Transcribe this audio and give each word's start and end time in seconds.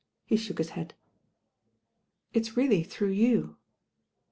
He 0.25 0.35
shook 0.35 0.57
his 0.57 0.71
head. 0.71 0.95
"It's 2.33 2.57
really 2.57 2.81
through 2.81 3.11
you.' 3.11 3.57